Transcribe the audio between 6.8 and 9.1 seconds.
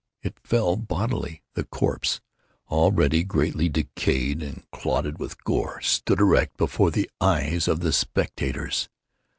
the eyes of the spectators.